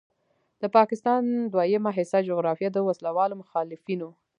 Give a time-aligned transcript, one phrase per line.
[0.61, 1.23] د پاکستان
[1.53, 4.09] دریمه حصه جغرافیه د وسلوالو مخالفینو